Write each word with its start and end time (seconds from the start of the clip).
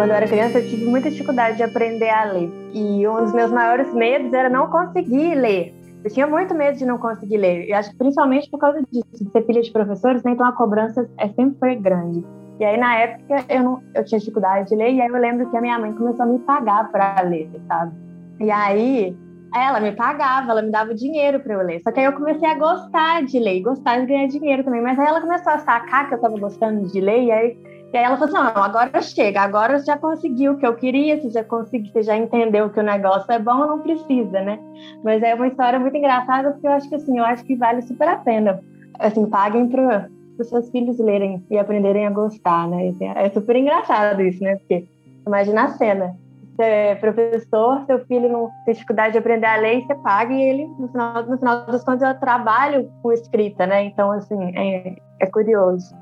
Quando 0.00 0.12
eu 0.12 0.16
era 0.16 0.26
criança, 0.26 0.58
eu 0.58 0.66
tive 0.66 0.86
muita 0.86 1.10
dificuldade 1.10 1.58
de 1.58 1.62
aprender 1.62 2.08
a 2.08 2.24
ler. 2.24 2.50
E 2.72 3.06
um 3.06 3.22
dos 3.22 3.34
meus 3.34 3.52
maiores 3.52 3.92
medos 3.92 4.32
era 4.32 4.48
não 4.48 4.66
conseguir 4.68 5.34
ler. 5.34 5.74
Eu 6.02 6.10
tinha 6.10 6.26
muito 6.26 6.54
medo 6.54 6.78
de 6.78 6.86
não 6.86 6.96
conseguir 6.96 7.36
ler. 7.36 7.68
E 7.68 7.72
acho 7.74 7.90
que 7.90 7.98
principalmente 7.98 8.48
por 8.48 8.58
causa 8.58 8.82
disso, 8.90 9.04
de 9.12 9.30
ser 9.30 9.44
filha 9.44 9.60
de 9.60 9.70
professores, 9.70 10.22
né? 10.22 10.30
então 10.30 10.46
a 10.46 10.52
cobrança 10.52 11.06
é 11.18 11.28
sempre 11.28 11.58
foi 11.58 11.74
grande. 11.74 12.24
E 12.58 12.64
aí, 12.64 12.78
na 12.78 12.96
época, 12.96 13.44
eu, 13.46 13.62
não, 13.62 13.82
eu 13.94 14.02
tinha 14.02 14.18
dificuldade 14.18 14.70
de 14.70 14.74
ler, 14.74 14.90
e 14.90 15.02
aí 15.02 15.08
eu 15.08 15.18
lembro 15.18 15.50
que 15.50 15.56
a 15.58 15.60
minha 15.60 15.78
mãe 15.78 15.92
começou 15.92 16.22
a 16.22 16.26
me 16.26 16.38
pagar 16.38 16.90
para 16.90 17.20
ler, 17.20 17.50
sabe? 17.68 17.92
E 18.40 18.50
aí, 18.50 19.14
ela 19.54 19.80
me 19.80 19.92
pagava, 19.92 20.50
ela 20.50 20.62
me 20.62 20.70
dava 20.70 20.94
dinheiro 20.94 21.40
para 21.40 21.52
eu 21.52 21.60
ler. 21.60 21.82
Só 21.82 21.92
que 21.92 22.00
aí 22.00 22.06
eu 22.06 22.14
comecei 22.14 22.48
a 22.48 22.54
gostar 22.54 23.22
de 23.22 23.38
ler, 23.38 23.60
gostar 23.60 24.00
de 24.00 24.06
ganhar 24.06 24.28
dinheiro 24.28 24.64
também. 24.64 24.80
Mas 24.80 24.98
aí 24.98 25.06
ela 25.06 25.20
começou 25.20 25.52
a 25.52 25.58
sacar 25.58 26.08
que 26.08 26.14
eu 26.14 26.16
estava 26.16 26.38
gostando 26.38 26.86
de 26.90 27.00
ler, 27.02 27.24
e 27.24 27.30
aí, 27.30 27.58
e 27.92 27.96
aí 27.96 28.04
ela 28.04 28.16
falou 28.16 28.34
assim: 28.34 28.54
não, 28.54 28.62
agora 28.62 29.02
chega, 29.02 29.40
agora 29.40 29.78
você 29.78 29.86
já 29.86 29.98
conseguiu 29.98 30.52
o 30.52 30.56
que 30.56 30.66
eu 30.66 30.76
queria, 30.76 31.20
você 31.20 31.30
já 31.30 31.42
conseguiu, 31.42 31.92
você 31.92 32.02
já 32.02 32.16
entendeu 32.16 32.70
que 32.70 32.78
o 32.78 32.84
negócio 32.84 33.30
é 33.32 33.38
bom, 33.38 33.66
não 33.66 33.80
precisa, 33.80 34.40
né? 34.40 34.58
Mas 35.02 35.22
é 35.22 35.34
uma 35.34 35.48
história 35.48 35.78
muito 35.78 35.96
engraçada, 35.96 36.52
porque 36.52 36.66
eu 36.66 36.72
acho 36.72 36.88
que 36.88 36.94
assim, 36.94 37.18
eu 37.18 37.24
acho 37.24 37.44
que 37.44 37.56
vale 37.56 37.82
super 37.82 38.08
a 38.08 38.16
pena. 38.16 38.60
Assim, 38.98 39.26
paguem 39.26 39.68
para 39.68 40.08
os 40.38 40.48
seus 40.48 40.70
filhos 40.70 40.98
lerem 40.98 41.44
e 41.50 41.58
aprenderem 41.58 42.06
a 42.06 42.10
gostar, 42.10 42.68
né? 42.68 42.94
É 43.16 43.28
super 43.30 43.56
engraçado 43.56 44.22
isso, 44.22 44.42
né? 44.42 44.56
Porque 44.56 44.86
imagina 45.26 45.64
a 45.64 45.68
cena. 45.68 46.16
Você 46.54 46.62
é 46.62 46.94
professor, 46.94 47.84
seu 47.86 48.04
filho 48.06 48.28
não 48.28 48.50
tem 48.66 48.74
dificuldade 48.74 49.12
de 49.12 49.18
aprender 49.18 49.46
a 49.46 49.56
ler, 49.56 49.80
você 49.80 49.94
paga 49.96 50.32
e 50.32 50.42
ele, 50.42 50.66
no 50.78 50.88
final, 50.88 51.26
no 51.26 51.38
final 51.38 51.66
das 51.66 51.82
contas, 51.82 52.02
eu 52.02 52.20
trabalho 52.20 52.90
com 53.02 53.12
escrita, 53.12 53.66
né? 53.66 53.84
Então, 53.84 54.12
assim, 54.12 54.38
é, 54.54 54.96
é 55.18 55.26
curioso. 55.26 55.94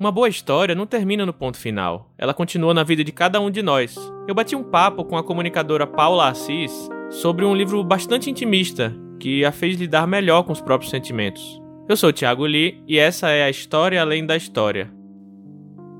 Uma 0.00 0.12
boa 0.12 0.28
história 0.28 0.76
não 0.76 0.86
termina 0.86 1.26
no 1.26 1.32
ponto 1.32 1.58
final. 1.58 2.12
Ela 2.16 2.32
continua 2.32 2.72
na 2.72 2.84
vida 2.84 3.02
de 3.02 3.10
cada 3.10 3.40
um 3.40 3.50
de 3.50 3.62
nós. 3.62 3.96
Eu 4.28 4.34
bati 4.34 4.54
um 4.54 4.62
papo 4.62 5.04
com 5.04 5.16
a 5.16 5.24
comunicadora 5.24 5.88
Paula 5.88 6.28
Assis 6.28 6.88
sobre 7.10 7.44
um 7.44 7.52
livro 7.52 7.82
bastante 7.82 8.30
intimista 8.30 8.94
que 9.18 9.44
a 9.44 9.50
fez 9.50 9.76
lidar 9.76 10.06
melhor 10.06 10.44
com 10.44 10.52
os 10.52 10.60
próprios 10.60 10.92
sentimentos. 10.92 11.60
Eu 11.88 11.96
sou 11.96 12.10
o 12.10 12.12
Thiago 12.12 12.44
Lee 12.44 12.80
e 12.86 12.96
essa 12.96 13.30
é 13.30 13.42
a 13.42 13.50
História 13.50 14.00
Além 14.00 14.24
da 14.24 14.36
História. 14.36 14.88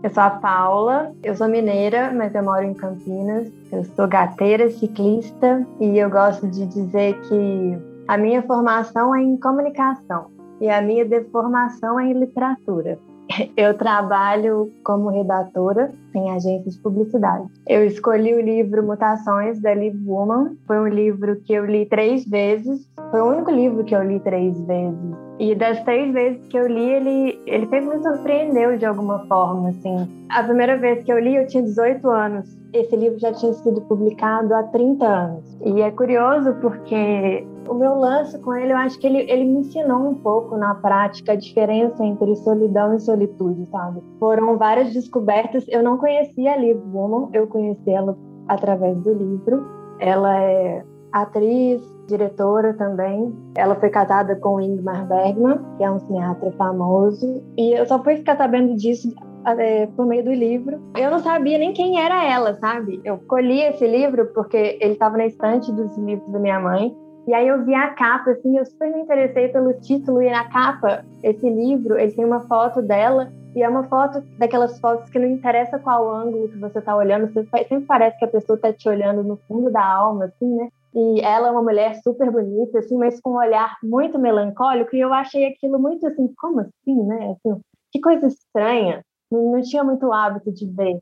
Eu 0.05 0.11
sou 0.11 0.23
a 0.23 0.31
Paula, 0.31 1.13
eu 1.25 1.35
sou 1.35 1.49
mineira, 1.49 2.13
mas 2.15 2.33
eu 2.37 2.45
moro 2.45 2.63
em 2.63 2.75
Campinas. 2.75 3.51
Eu 3.73 3.83
sou 3.97 4.07
gateira, 4.07 4.71
ciclista 4.71 5.67
e 5.81 5.99
eu 5.99 6.09
gosto 6.09 6.47
de 6.47 6.67
dizer 6.67 7.21
que 7.23 7.77
a 8.07 8.17
minha 8.17 8.43
formação 8.43 9.13
é 9.13 9.21
em 9.21 9.37
comunicação 9.37 10.31
e 10.61 10.71
a 10.71 10.81
minha 10.81 11.05
deformação 11.05 11.99
é 11.99 12.07
em 12.07 12.13
literatura. 12.13 12.97
Eu 13.57 13.75
trabalho 13.77 14.73
como 14.85 15.11
redatora 15.11 15.91
em 16.15 16.31
agências 16.31 16.75
de 16.75 16.81
publicidade. 16.81 17.47
Eu 17.67 17.85
escolhi 17.85 18.35
o 18.35 18.41
livro 18.41 18.83
Mutações 18.83 19.61
da 19.61 19.75
Liv 19.75 19.95
Woman. 20.07 20.57
Foi 20.67 20.79
um 20.79 20.89
livro 20.89 21.41
que 21.43 21.53
eu 21.53 21.65
li 21.65 21.87
três 21.87 22.25
vezes. 22.25 22.89
Foi 23.11 23.21
o 23.21 23.27
único 23.27 23.51
livro 23.51 23.85
que 23.85 23.95
eu 23.95 24.03
li 24.03 24.19
três 24.21 24.59
vezes. 24.67 25.17
E 25.39 25.55
das 25.55 25.81
três 25.85 26.13
vezes 26.13 26.45
que 26.49 26.59
eu 26.59 26.67
li, 26.67 26.91
ele, 26.91 27.41
ele 27.47 27.67
sempre 27.67 27.97
me 27.97 28.03
surpreendeu 28.03 28.77
de 28.77 28.85
alguma 28.85 29.21
forma, 29.27 29.69
assim. 29.69 30.27
A 30.31 30.43
primeira 30.43 30.77
vez 30.77 31.05
que 31.05 31.13
eu 31.13 31.19
li, 31.19 31.37
eu 31.37 31.47
tinha 31.47 31.63
18 31.63 32.09
anos. 32.09 32.59
Esse 32.73 32.97
livro 32.97 33.19
já 33.19 33.33
tinha 33.33 33.53
sido 33.53 33.81
publicado 33.83 34.53
há 34.55 34.65
30 34.65 35.07
anos. 35.07 35.59
E 35.65 35.81
é 35.81 35.91
curioso 35.91 36.55
porque 36.61 37.47
o 37.69 37.75
meu 37.75 37.95
lance 37.99 38.39
com 38.41 38.55
ele, 38.55 38.73
eu 38.73 38.77
acho 38.77 38.99
que 38.99 39.07
ele, 39.07 39.31
ele 39.31 39.45
me 39.45 39.61
ensinou 39.61 40.09
um 40.09 40.15
pouco 40.15 40.57
na 40.57 40.75
prática 40.75 41.33
a 41.33 41.37
diferença 41.37 42.05
entre 42.05 42.35
solidão 42.37 42.95
e 42.95 43.01
solitude, 43.01 43.67
sabe? 43.71 44.03
Foram 44.19 44.57
várias 44.57 44.93
descobertas. 44.93 45.65
Eu 45.69 45.83
não 45.83 45.99
conhecia 45.99 46.53
a 46.53 46.57
Liv 46.57 46.79
Woman, 46.93 47.29
eu 47.33 47.47
conheci 47.47 47.91
ela 47.91 48.17
através 48.49 48.97
do 48.99 49.13
livro. 49.13 49.67
Ela 50.01 50.41
é 50.41 50.85
atriz, 51.13 51.83
diretora 52.07 52.75
também. 52.75 53.35
Ela 53.57 53.75
foi 53.77 53.91
casada 53.91 54.37
com 54.37 54.61
Ingmar 54.61 55.07
Bergman, 55.07 55.61
que 55.77 55.85
é 55.85 55.91
um 55.91 55.99
cineasta 55.99 56.51
famoso. 56.53 57.43
E 57.57 57.73
eu 57.73 57.87
só 57.87 58.03
fui 58.03 58.17
ficar 58.17 58.37
sabendo 58.37 58.75
disso 58.77 59.13
é, 59.47 59.87
por 59.87 60.07
meio 60.07 60.25
do 60.25 60.33
livro. 60.33 60.81
Eu 60.97 61.11
não 61.11 61.19
sabia 61.19 61.59
nem 61.59 61.73
quem 61.73 62.01
era 62.01 62.25
ela, 62.25 62.55
sabe? 62.55 63.01
Eu 63.05 63.19
colhi 63.27 63.61
esse 63.61 63.87
livro 63.87 64.27
porque 64.35 64.79
ele 64.81 64.95
estava 64.95 65.17
na 65.17 65.27
estante 65.27 65.73
dos 65.73 65.97
livros 65.99 66.31
da 66.31 66.39
minha 66.39 66.61
mãe. 66.61 66.95
E 67.29 67.35
aí 67.35 67.47
eu 67.47 67.63
vi 67.63 67.75
a 67.75 67.93
capa, 67.93 68.31
assim, 68.31 68.57
eu 68.57 68.65
super 68.65 68.91
me 68.91 69.03
interessei 69.03 69.49
pelo 69.49 69.75
título 69.75 70.23
e 70.23 70.31
na 70.31 70.49
capa, 70.49 71.05
esse 71.23 71.47
livro, 71.47 71.99
ele 71.99 72.13
tem 72.13 72.25
uma 72.25 72.41
foto 72.49 72.81
dela 72.81 73.31
e 73.55 73.63
é 73.63 73.69
uma 73.69 73.85
foto 73.85 74.23
daquelas 74.39 74.81
fotos 74.81 75.11
que 75.11 75.19
não 75.19 75.29
interessa 75.29 75.79
qual 75.79 76.11
ângulo 76.11 76.49
que 76.49 76.57
você 76.57 76.79
está 76.79 76.97
olhando, 76.97 77.31
você 77.31 77.45
sempre 77.45 77.85
parece 77.85 78.19
que 78.19 78.25
a 78.25 78.29
pessoa 78.29 78.57
está 78.57 78.73
te 78.73 78.89
olhando 78.89 79.23
no 79.23 79.37
fundo 79.47 79.71
da 79.71 79.85
alma, 79.85 80.25
assim, 80.25 80.57
né? 80.57 80.71
E 80.95 81.21
ela 81.21 81.49
é 81.49 81.51
uma 81.51 81.63
mulher 81.63 81.97
super 82.03 82.31
bonita, 82.31 82.79
assim, 82.79 82.97
mas 82.97 83.21
com 83.21 83.33
um 83.33 83.37
olhar 83.37 83.77
muito 83.83 84.19
melancólico, 84.19 84.97
e 84.97 85.01
eu 85.01 85.13
achei 85.13 85.45
aquilo 85.45 85.79
muito 85.79 86.07
assim, 86.07 86.33
como 86.39 86.61
assim, 86.61 87.03
né? 87.05 87.37
Assim, 87.37 87.61
que 87.93 88.01
coisa 88.01 88.27
estranha. 88.27 89.05
Não, 89.31 89.53
não 89.53 89.61
tinha 89.61 89.85
muito 89.85 90.11
hábito 90.11 90.51
de 90.51 90.67
ver 90.67 90.99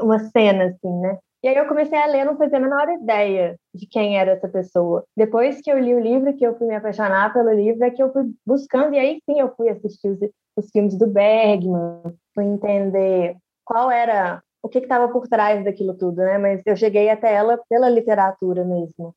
uma 0.00 0.18
cena 0.18 0.64
assim, 0.64 1.00
né? 1.02 1.18
E 1.42 1.48
aí 1.48 1.56
eu 1.56 1.66
comecei 1.66 1.98
a 1.98 2.06
ler, 2.06 2.24
não 2.24 2.36
fazia 2.36 2.58
a 2.58 2.60
menor 2.60 2.88
ideia 2.88 3.58
de 3.74 3.86
quem 3.86 4.16
era 4.16 4.32
essa 4.32 4.48
pessoa. 4.48 5.04
Depois 5.16 5.60
que 5.60 5.72
eu 5.72 5.78
li 5.78 5.92
o 5.92 6.00
livro, 6.00 6.36
que 6.36 6.46
eu 6.46 6.56
fui 6.56 6.68
me 6.68 6.76
apaixonar 6.76 7.32
pelo 7.32 7.52
livro, 7.52 7.84
é 7.84 7.90
que 7.90 8.00
eu 8.00 8.12
fui 8.12 8.32
buscando, 8.46 8.94
e 8.94 8.98
aí 8.98 9.20
sim 9.28 9.40
eu 9.40 9.52
fui 9.56 9.68
assistir 9.68 10.08
os, 10.08 10.18
os 10.56 10.70
filmes 10.70 10.96
do 10.96 11.08
Bergman, 11.08 12.14
fui 12.32 12.44
entender 12.44 13.36
qual 13.64 13.90
era, 13.90 14.40
o 14.62 14.68
que 14.68 14.78
estava 14.78 15.08
por 15.08 15.26
trás 15.26 15.64
daquilo 15.64 15.94
tudo, 15.98 16.18
né? 16.18 16.38
Mas 16.38 16.62
eu 16.64 16.76
cheguei 16.76 17.10
até 17.10 17.34
ela 17.34 17.58
pela 17.68 17.88
literatura 17.88 18.64
mesmo. 18.64 19.12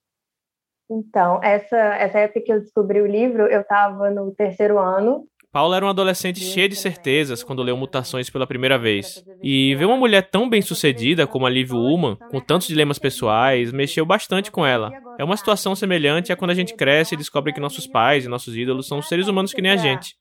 Então, 0.90 1.40
essa, 1.44 1.78
essa 1.78 2.20
época 2.20 2.42
que 2.42 2.52
eu 2.52 2.60
descobri 2.60 3.02
o 3.02 3.08
livro, 3.08 3.48
eu 3.48 3.62
estava 3.62 4.10
no 4.10 4.34
terceiro 4.34 4.80
ano 4.80 5.28
Paula 5.56 5.78
era 5.78 5.86
uma 5.86 5.92
adolescente 5.92 6.42
cheia 6.42 6.68
de 6.68 6.76
certezas 6.76 7.42
quando 7.42 7.64
leu 7.64 7.78
Mutações 7.78 8.30
pela 8.30 8.46
primeira 8.46 8.78
vez. 8.78 9.24
E 9.42 9.74
ver 9.76 9.86
uma 9.86 9.96
mulher 9.96 10.30
tão 10.30 10.50
bem 10.50 10.62
sucedida 10.62 11.26
como 11.26 11.46
a 11.46 11.50
Liv 11.50 11.72
Ullman, 11.72 12.18
com 12.30 12.42
tantos 12.42 12.68
dilemas 12.68 13.00
pessoais, 13.00 13.72
mexeu 13.72 14.06
bastante 14.06 14.52
com 14.52 14.66
ela. 14.66 14.92
É 15.18 15.24
uma 15.24 15.38
situação 15.38 15.74
semelhante 15.74 16.30
a 16.30 16.36
quando 16.36 16.52
a 16.52 16.54
gente 16.54 16.76
cresce 16.76 17.16
e 17.16 17.18
descobre 17.18 17.54
que 17.54 17.62
nossos 17.62 17.88
pais 17.88 18.26
e 18.26 18.28
nossos 18.28 18.54
ídolos 18.58 18.86
são 18.86 19.02
seres 19.02 19.30
humanos 19.30 19.54
que 19.54 19.62
nem 19.62 19.72
a 19.72 19.78
gente. 19.78 20.18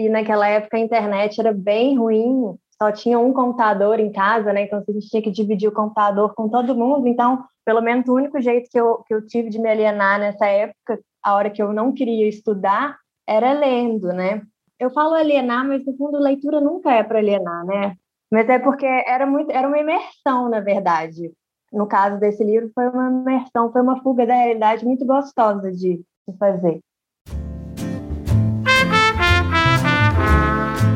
E 0.00 0.08
naquela 0.08 0.48
época 0.48 0.76
a 0.76 0.80
internet 0.80 1.38
era 1.38 1.52
bem 1.52 1.96
ruim, 1.96 2.56
só 2.76 2.90
tinha 2.90 3.20
um 3.20 3.32
computador 3.32 4.00
em 4.00 4.10
casa, 4.10 4.52
né? 4.52 4.64
Então 4.64 4.82
a 4.82 4.92
gente 4.92 5.08
tinha 5.08 5.22
que 5.22 5.30
dividir 5.30 5.68
o 5.68 5.72
computador 5.72 6.34
com 6.34 6.48
todo 6.48 6.74
mundo. 6.74 7.06
Então, 7.06 7.44
pelo 7.64 7.80
menos 7.80 8.08
o 8.08 8.14
único 8.14 8.40
jeito 8.40 8.68
que 8.68 8.80
eu, 8.80 9.04
que 9.06 9.14
eu 9.14 9.24
tive 9.24 9.48
de 9.48 9.60
me 9.60 9.70
alienar 9.70 10.18
nessa 10.18 10.46
época, 10.46 10.98
a 11.22 11.36
hora 11.36 11.50
que 11.50 11.62
eu 11.62 11.72
não 11.72 11.92
queria 11.92 12.28
estudar, 12.28 12.98
era 13.28 13.52
lendo, 13.52 14.08
né? 14.08 14.42
Eu 14.78 14.90
falo 14.90 15.14
alienar, 15.14 15.66
mas 15.66 15.84
no 15.86 15.96
fundo 15.96 16.18
leitura 16.18 16.60
nunca 16.60 16.92
é 16.92 17.02
para 17.02 17.18
alienar, 17.18 17.64
né? 17.64 17.96
Mas 18.30 18.48
é 18.48 18.58
porque 18.58 18.84
era 18.84 19.26
muito, 19.26 19.50
era 19.50 19.66
uma 19.66 19.78
imersão, 19.78 20.48
na 20.50 20.60
verdade. 20.60 21.32
No 21.72 21.86
caso 21.86 22.18
desse 22.20 22.44
livro, 22.44 22.70
foi 22.74 22.88
uma 22.88 23.08
imersão, 23.08 23.72
foi 23.72 23.80
uma 23.80 24.02
fuga 24.02 24.26
da 24.26 24.34
realidade 24.34 24.84
muito 24.84 25.06
gostosa 25.06 25.70
de, 25.72 26.02
de 26.28 26.38
fazer. 26.38 26.80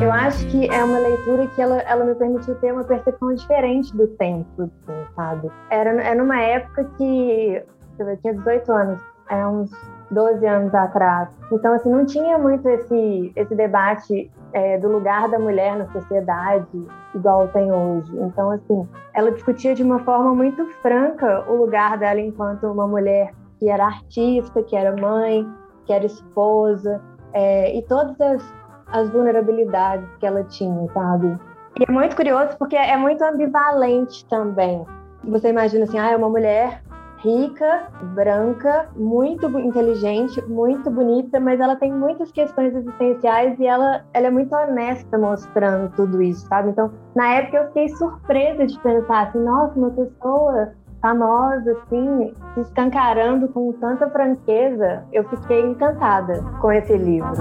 Eu 0.01 0.11
acho 0.11 0.47
que 0.49 0.67
é 0.67 0.83
uma 0.83 0.99
leitura 0.99 1.47
que 1.47 1.61
ela, 1.61 1.79
ela 1.81 2.05
me 2.05 2.15
permitiu 2.15 2.55
ter 2.55 2.73
uma 2.73 2.83
percepção 2.83 3.33
diferente 3.33 3.95
do 3.95 4.07
tempo, 4.07 4.63
assim, 4.63 5.13
sabe? 5.15 5.51
Era, 5.69 5.91
era 6.01 6.15
numa 6.15 6.41
época 6.41 6.85
que 6.97 7.63
eu 7.99 8.17
tinha 8.17 8.33
18 8.33 8.71
anos, 8.71 9.01
é 9.29 9.45
uns 9.45 9.71
12 10.11 10.45
anos 10.45 10.75
atrás. 10.75 11.29
Então, 11.51 11.73
assim, 11.73 11.89
não 11.89 12.05
tinha 12.05 12.37
muito 12.37 12.67
esse, 12.67 13.31
esse 13.35 13.55
debate 13.55 14.29
é, 14.53 14.77
do 14.77 14.89
lugar 14.89 15.29
da 15.29 15.39
mulher 15.39 15.77
na 15.77 15.87
sociedade 15.91 16.67
igual 17.15 17.47
tem 17.49 17.71
hoje. 17.71 18.11
Então, 18.19 18.51
assim, 18.51 18.87
ela 19.13 19.31
discutia 19.31 19.73
de 19.73 19.83
uma 19.83 19.99
forma 19.99 20.35
muito 20.35 20.65
franca 20.81 21.45
o 21.49 21.55
lugar 21.55 21.97
dela 21.97 22.19
enquanto 22.19 22.67
uma 22.67 22.87
mulher 22.87 23.33
que 23.59 23.69
era 23.69 23.85
artista, 23.85 24.61
que 24.63 24.75
era 24.75 24.95
mãe, 24.99 25.47
que 25.85 25.93
era 25.93 26.05
esposa, 26.05 27.01
é, 27.33 27.75
e 27.77 27.81
todas 27.83 28.19
as, 28.19 28.53
as 28.87 29.09
vulnerabilidades 29.09 30.07
que 30.19 30.25
ela 30.25 30.43
tinha, 30.43 30.87
sabe? 30.93 31.37
E 31.79 31.83
é 31.87 31.91
muito 31.91 32.15
curioso 32.15 32.57
porque 32.57 32.75
é 32.75 32.97
muito 32.97 33.23
ambivalente 33.23 34.25
também. 34.25 34.85
Você 35.23 35.49
imagina 35.49 35.85
assim, 35.85 35.99
ah, 35.99 36.11
é 36.11 36.17
uma 36.17 36.29
mulher 36.29 36.81
rica, 37.23 37.87
branca, 38.13 38.89
muito 38.95 39.47
inteligente, 39.59 40.41
muito 40.47 40.89
bonita, 40.89 41.39
mas 41.39 41.59
ela 41.59 41.75
tem 41.75 41.91
muitas 41.91 42.31
questões 42.31 42.75
existenciais 42.75 43.59
e 43.59 43.65
ela, 43.65 44.03
ela 44.13 44.27
é 44.27 44.31
muito 44.31 44.53
honesta 44.55 45.17
mostrando 45.17 45.91
tudo 45.95 46.21
isso, 46.21 46.47
sabe? 46.47 46.69
Então, 46.69 46.91
na 47.15 47.35
época 47.35 47.57
eu 47.57 47.67
fiquei 47.67 47.89
surpresa 47.89 48.65
de 48.65 48.79
pensar 48.79 49.27
assim, 49.27 49.39
nossa, 49.39 49.77
uma 49.77 49.91
pessoa 49.91 50.73
famosa, 51.01 51.71
assim, 51.71 52.33
se 52.53 52.61
escancarando 52.61 53.47
com 53.49 53.71
tanta 53.73 54.09
franqueza, 54.09 55.03
eu 55.11 55.27
fiquei 55.29 55.61
encantada 55.61 56.43
com 56.59 56.71
esse 56.71 56.95
livro. 56.95 57.31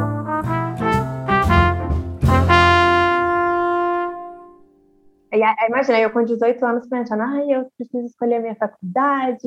Imagina, 5.69 6.01
eu 6.01 6.11
com 6.11 6.25
18 6.25 6.65
anos 6.65 6.89
pensando, 6.89 7.23
ai, 7.23 7.53
eu 7.53 7.69
preciso 7.77 8.07
escolher 8.07 8.37
a 8.37 8.41
minha 8.41 8.57
faculdade, 8.57 9.47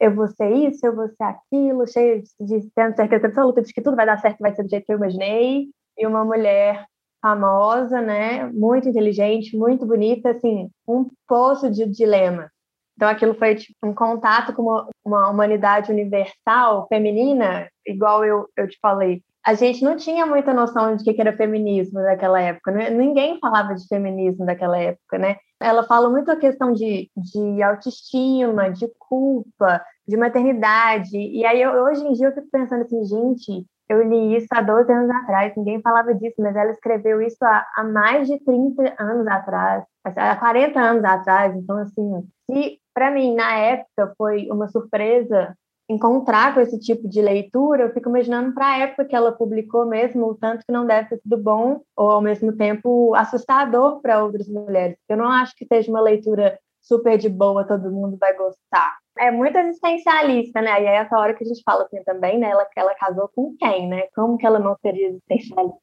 eu 0.00 0.14
vou 0.14 0.28
ser 0.28 0.50
isso, 0.50 0.86
eu 0.86 0.94
vou 0.94 1.08
ser 1.08 1.22
aquilo, 1.24 1.86
cheio 1.86 2.22
de, 2.40 2.70
tendo 2.74 2.96
certeza 2.96 3.26
absoluta 3.26 3.62
de 3.62 3.72
que 3.72 3.82
tudo 3.82 3.96
vai 3.96 4.06
dar 4.06 4.18
certo, 4.20 4.38
vai 4.40 4.54
ser 4.54 4.62
do 4.62 4.70
jeito 4.70 4.86
que 4.86 4.92
eu 4.92 4.96
imaginei. 4.96 5.68
E 5.96 6.06
uma 6.06 6.24
mulher 6.24 6.86
famosa, 7.20 8.00
né, 8.00 8.46
muito 8.52 8.88
inteligente, 8.88 9.56
muito 9.56 9.84
bonita, 9.84 10.30
assim, 10.30 10.70
um 10.86 11.06
poço 11.26 11.70
de 11.70 11.86
dilema. 11.86 12.50
Então 12.96 13.08
aquilo 13.08 13.34
foi 13.34 13.54
tipo, 13.56 13.76
um 13.84 13.94
contato 13.94 14.52
com 14.52 14.62
uma, 14.62 14.88
uma 15.04 15.30
humanidade 15.30 15.90
universal, 15.90 16.86
feminina, 16.88 17.68
igual 17.86 18.24
eu, 18.24 18.48
eu 18.56 18.68
te 18.68 18.78
falei. 18.80 19.22
A 19.44 19.54
gente 19.54 19.82
não 19.82 19.96
tinha 19.96 20.26
muita 20.26 20.52
noção 20.52 20.96
de 20.96 21.04
que 21.04 21.20
era 21.20 21.36
feminismo 21.36 22.00
naquela 22.00 22.40
época. 22.40 22.70
Né? 22.70 22.90
Ninguém 22.90 23.38
falava 23.40 23.74
de 23.74 23.86
feminismo 23.86 24.44
naquela 24.44 24.78
época, 24.78 25.18
né? 25.18 25.36
Ela 25.60 25.84
fala 25.84 26.10
muito 26.10 26.30
a 26.30 26.36
questão 26.36 26.72
de, 26.72 27.10
de 27.16 27.62
autoestima, 27.62 28.70
de 28.70 28.86
culpa, 28.98 29.82
de 30.06 30.16
maternidade. 30.16 31.16
E 31.16 31.44
aí, 31.44 31.60
eu, 31.60 31.72
hoje 31.84 32.06
em 32.06 32.12
dia, 32.12 32.28
eu 32.28 32.34
fico 32.34 32.48
pensando 32.50 32.82
assim, 32.82 33.02
gente, 33.04 33.66
eu 33.88 34.02
li 34.02 34.36
isso 34.36 34.46
há 34.52 34.60
12 34.60 34.92
anos 34.92 35.10
atrás, 35.10 35.54
ninguém 35.56 35.80
falava 35.80 36.14
disso, 36.14 36.36
mas 36.38 36.54
ela 36.54 36.70
escreveu 36.70 37.22
isso 37.22 37.42
há, 37.42 37.66
há 37.74 37.84
mais 37.84 38.28
de 38.28 38.38
30 38.44 38.94
anos 38.98 39.26
atrás, 39.26 39.84
há 40.04 40.36
40 40.36 40.78
anos 40.78 41.04
atrás. 41.04 41.56
Então, 41.56 41.78
assim, 41.78 42.22
se 42.50 42.78
para 42.98 43.12
mim, 43.12 43.34
na 43.36 43.56
época, 43.56 44.12
foi 44.18 44.48
uma 44.50 44.66
surpresa 44.66 45.56
encontrar 45.88 46.54
com 46.54 46.60
esse 46.60 46.78
tipo 46.78 47.08
de 47.08 47.22
leitura, 47.22 47.84
eu 47.84 47.92
fico 47.94 48.10
imaginando 48.10 48.52
para 48.52 48.66
a 48.66 48.78
época 48.78 49.06
que 49.06 49.16
ela 49.16 49.32
publicou 49.32 49.86
mesmo, 49.86 50.26
o 50.26 50.34
tanto 50.34 50.64
que 50.66 50.72
não 50.72 50.86
deve 50.86 51.08
ter 51.08 51.18
sido 51.18 51.38
bom, 51.38 51.80
ou 51.96 52.10
ao 52.10 52.20
mesmo 52.20 52.54
tempo 52.54 53.14
assustador 53.14 54.00
para 54.02 54.22
outras 54.22 54.46
mulheres. 54.48 54.98
Eu 55.08 55.16
não 55.16 55.28
acho 55.28 55.54
que 55.56 55.66
seja 55.66 55.90
uma 55.90 56.00
leitura 56.00 56.58
super 56.80 57.16
de 57.16 57.28
boa, 57.28 57.66
todo 57.66 57.90
mundo 57.90 58.18
vai 58.18 58.34
gostar. 58.36 58.98
É 59.18 59.30
muito 59.30 59.56
existencialista, 59.58 60.60
né? 60.60 60.82
E 60.82 60.86
é 60.86 60.96
essa 60.96 61.18
hora 61.18 61.34
que 61.34 61.42
a 61.42 61.46
gente 61.46 61.62
fala 61.64 61.84
assim 61.84 62.02
também, 62.04 62.38
né? 62.38 62.50
Ela, 62.50 62.66
ela 62.76 62.94
casou 62.94 63.28
com 63.34 63.56
quem, 63.58 63.88
né? 63.88 64.02
Como 64.14 64.36
que 64.36 64.46
ela 64.46 64.58
não 64.58 64.76
seria 64.80 65.08
existencialista? 65.08 65.78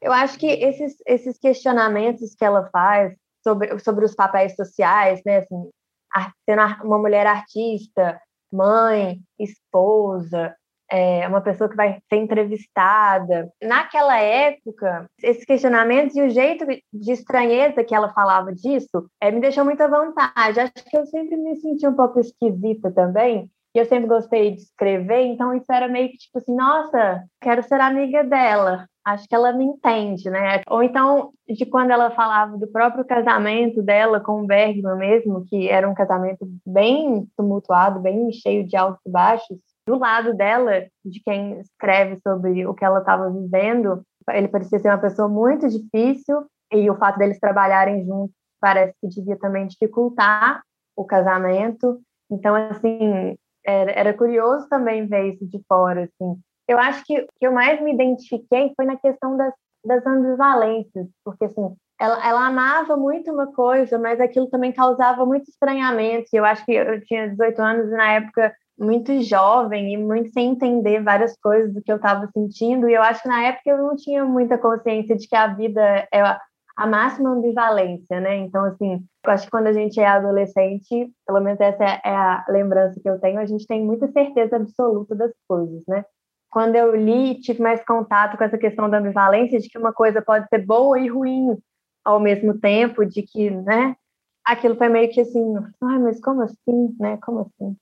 Eu 0.00 0.12
acho 0.12 0.38
que 0.38 0.46
esses, 0.46 0.96
esses 1.06 1.38
questionamentos 1.38 2.34
que 2.34 2.44
ela 2.44 2.68
faz 2.70 3.14
sobre, 3.42 3.78
sobre 3.78 4.04
os 4.04 4.14
papéis 4.14 4.54
sociais, 4.54 5.22
né? 5.24 5.38
Assim, 5.38 5.70
sendo 6.44 6.62
uma 6.84 6.98
mulher 6.98 7.26
artista, 7.26 8.20
mãe, 8.52 9.18
esposa, 9.38 10.54
é, 10.92 11.26
uma 11.26 11.40
pessoa 11.40 11.70
que 11.70 11.76
vai 11.76 11.98
ser 12.08 12.16
entrevistada. 12.16 13.50
Naquela 13.62 14.18
época, 14.18 15.06
esses 15.22 15.44
questionamentos 15.44 16.14
e 16.14 16.22
o 16.22 16.28
jeito 16.28 16.66
de 16.92 17.12
estranheza 17.12 17.82
que 17.82 17.94
ela 17.94 18.12
falava 18.12 18.52
disso 18.52 19.08
é, 19.20 19.30
me 19.30 19.40
deixou 19.40 19.64
muito 19.64 19.80
à 19.80 19.88
vontade. 19.88 20.60
Acho 20.60 20.72
que 20.72 20.96
eu 20.96 21.06
sempre 21.06 21.36
me 21.36 21.56
senti 21.56 21.86
um 21.86 21.94
pouco 21.94 22.20
esquisita 22.20 22.90
também, 22.90 23.50
e 23.74 23.78
eu 23.78 23.84
sempre 23.86 24.08
gostei 24.08 24.52
de 24.52 24.62
escrever, 24.62 25.26
então 25.26 25.54
isso 25.54 25.70
era 25.70 25.88
meio 25.88 26.10
que 26.10 26.18
tipo 26.18 26.38
assim, 26.38 26.54
nossa, 26.54 27.24
quero 27.40 27.62
ser 27.62 27.80
amiga 27.80 28.24
dela 28.24 28.86
acho 29.04 29.28
que 29.28 29.34
ela 29.34 29.52
me 29.52 29.64
entende, 29.64 30.30
né? 30.30 30.62
Ou 30.68 30.82
então, 30.82 31.32
de 31.48 31.66
quando 31.66 31.90
ela 31.90 32.10
falava 32.10 32.56
do 32.56 32.68
próprio 32.68 33.04
casamento 33.04 33.82
dela 33.82 34.20
com 34.20 34.42
o 34.42 34.46
Bergman 34.46 34.96
mesmo, 34.96 35.44
que 35.46 35.68
era 35.68 35.88
um 35.88 35.94
casamento 35.94 36.46
bem 36.66 37.26
tumultuado, 37.36 38.00
bem 38.00 38.30
cheio 38.32 38.66
de 38.66 38.76
altos 38.76 39.00
e 39.06 39.10
baixos, 39.10 39.58
do 39.86 39.98
lado 39.98 40.34
dela, 40.34 40.86
de 41.04 41.20
quem 41.24 41.58
escreve 41.60 42.20
sobre 42.22 42.66
o 42.66 42.74
que 42.74 42.84
ela 42.84 43.00
estava 43.00 43.28
vivendo, 43.30 44.02
ele 44.30 44.46
parecia 44.46 44.78
ser 44.78 44.88
uma 44.88 44.98
pessoa 44.98 45.28
muito 45.28 45.68
difícil, 45.68 46.46
e 46.72 46.88
o 46.88 46.96
fato 46.96 47.18
deles 47.18 47.40
trabalharem 47.40 48.04
juntos 48.04 48.34
parece 48.60 48.94
que 49.00 49.08
devia 49.08 49.36
também 49.36 49.66
dificultar 49.66 50.62
o 50.96 51.04
casamento. 51.04 52.00
Então, 52.30 52.54
assim, 52.54 53.36
era, 53.64 53.90
era 53.92 54.14
curioso 54.14 54.68
também 54.68 55.06
ver 55.06 55.34
isso 55.34 55.46
de 55.46 55.62
fora, 55.68 56.04
assim 56.04 56.40
eu 56.68 56.78
acho 56.78 57.04
que 57.04 57.20
o 57.20 57.26
que 57.38 57.46
eu 57.46 57.52
mais 57.52 57.80
me 57.80 57.92
identifiquei 57.92 58.72
foi 58.76 58.84
na 58.84 58.96
questão 58.96 59.36
das, 59.36 59.52
das 59.84 60.06
ambivalências, 60.06 61.06
porque 61.24 61.44
assim, 61.44 61.74
ela, 62.00 62.26
ela 62.26 62.46
amava 62.46 62.96
muito 62.96 63.30
uma 63.30 63.52
coisa, 63.52 63.98
mas 63.98 64.20
aquilo 64.20 64.48
também 64.48 64.72
causava 64.72 65.24
muito 65.26 65.48
estranhamento. 65.48 66.28
Eu 66.32 66.44
acho 66.44 66.64
que 66.64 66.72
eu 66.72 67.00
tinha 67.04 67.28
18 67.28 67.62
anos 67.62 67.88
e 67.88 67.96
na 67.96 68.12
época 68.12 68.54
muito 68.78 69.22
jovem 69.22 69.92
e 69.92 69.96
muito 69.96 70.32
sem 70.32 70.50
entender 70.52 71.02
várias 71.02 71.36
coisas 71.40 71.72
do 71.72 71.82
que 71.82 71.92
eu 71.92 71.96
estava 71.96 72.28
sentindo. 72.32 72.88
E 72.88 72.94
eu 72.94 73.02
acho 73.02 73.22
que 73.22 73.28
na 73.28 73.42
época 73.44 73.70
eu 73.70 73.78
não 73.78 73.94
tinha 73.94 74.24
muita 74.24 74.58
consciência 74.58 75.16
de 75.16 75.28
que 75.28 75.36
a 75.36 75.48
vida 75.48 76.08
é 76.12 76.22
a 76.76 76.86
máxima 76.86 77.30
ambivalência, 77.30 78.20
né? 78.20 78.36
Então, 78.36 78.64
assim, 78.64 79.04
eu 79.24 79.32
acho 79.32 79.44
que 79.44 79.50
quando 79.50 79.66
a 79.66 79.72
gente 79.72 80.00
é 80.00 80.06
adolescente, 80.06 81.12
pelo 81.26 81.40
menos 81.40 81.60
essa 81.60 81.84
é 81.84 82.00
a 82.04 82.44
lembrança 82.48 83.00
que 83.00 83.08
eu 83.08 83.20
tenho, 83.20 83.38
a 83.38 83.46
gente 83.46 83.66
tem 83.66 83.84
muita 83.84 84.10
certeza 84.12 84.56
absoluta 84.56 85.14
das 85.14 85.32
coisas, 85.46 85.82
né? 85.86 86.04
quando 86.52 86.76
eu 86.76 86.94
li, 86.94 87.40
tive 87.40 87.62
mais 87.62 87.82
contato 87.82 88.36
com 88.36 88.44
essa 88.44 88.58
questão 88.58 88.88
da 88.88 88.98
ambivalência, 88.98 89.58
de 89.58 89.70
que 89.70 89.78
uma 89.78 89.92
coisa 89.92 90.20
pode 90.20 90.46
ser 90.48 90.58
boa 90.58 91.00
e 91.00 91.08
ruim 91.08 91.56
ao 92.04 92.20
mesmo 92.20 92.58
tempo, 92.58 93.06
de 93.06 93.22
que, 93.22 93.50
né, 93.50 93.96
aquilo 94.44 94.76
foi 94.76 94.90
meio 94.90 95.10
que 95.10 95.22
assim, 95.22 95.54
ai, 95.82 95.98
mas 95.98 96.20
como 96.20 96.42
assim, 96.42 96.94
né, 97.00 97.18
como 97.22 97.40
assim? 97.40 97.74